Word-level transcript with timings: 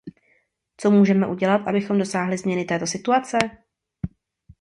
Co 0.77 0.91
můžeme 0.91 1.27
udělat, 1.27 1.67
abychom 1.67 1.97
dosáhli 1.97 2.37
změny 2.37 2.63
této 2.65 2.87
situace? 2.87 3.37